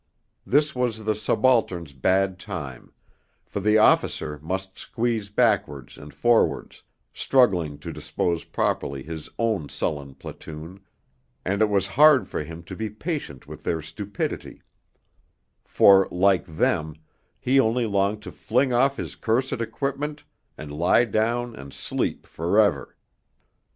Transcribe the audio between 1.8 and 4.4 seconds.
bad time; for the officer